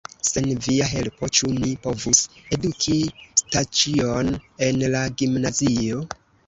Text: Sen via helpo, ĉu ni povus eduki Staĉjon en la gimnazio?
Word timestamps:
Sen 0.27 0.45
via 0.67 0.87
helpo, 0.91 1.29
ĉu 1.39 1.49
ni 1.59 1.69
povus 1.85 2.23
eduki 2.59 2.99
Staĉjon 3.45 4.35
en 4.71 4.85
la 4.97 5.09
gimnazio? 5.23 6.07